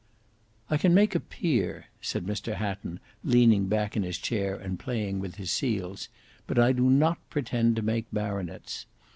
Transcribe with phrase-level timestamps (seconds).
[0.67, 5.19] "I can make a Peer," said Mr Hatton, leaning back in his chair and playing
[5.19, 6.09] with his seals,
[6.47, 8.87] "but I do not pretend to make Baronets.